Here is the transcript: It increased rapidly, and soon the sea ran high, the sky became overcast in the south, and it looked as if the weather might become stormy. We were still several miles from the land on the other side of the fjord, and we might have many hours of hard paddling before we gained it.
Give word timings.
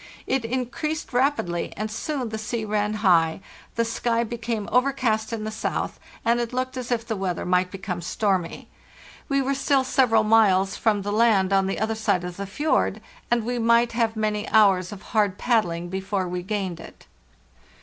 It 0.25 0.43
increased 0.43 1.13
rapidly, 1.13 1.73
and 1.77 1.91
soon 1.91 2.29
the 2.29 2.39
sea 2.39 2.65
ran 2.65 2.95
high, 3.05 3.39
the 3.75 3.85
sky 3.85 4.23
became 4.23 4.67
overcast 4.71 5.31
in 5.31 5.43
the 5.43 5.51
south, 5.51 5.99
and 6.25 6.39
it 6.39 6.51
looked 6.53 6.75
as 6.75 6.91
if 6.91 7.05
the 7.05 7.15
weather 7.15 7.45
might 7.45 7.69
become 7.69 8.01
stormy. 8.01 8.67
We 9.29 9.43
were 9.43 9.53
still 9.53 9.83
several 9.83 10.23
miles 10.23 10.75
from 10.75 11.03
the 11.03 11.11
land 11.13 11.53
on 11.53 11.67
the 11.67 11.79
other 11.79 11.93
side 11.93 12.23
of 12.23 12.37
the 12.37 12.47
fjord, 12.47 12.99
and 13.29 13.43
we 13.45 13.59
might 13.59 13.91
have 13.91 14.15
many 14.15 14.47
hours 14.49 14.91
of 14.91 15.03
hard 15.13 15.37
paddling 15.37 15.87
before 15.89 16.27
we 16.27 16.41
gained 16.41 16.79
it. 16.79 17.05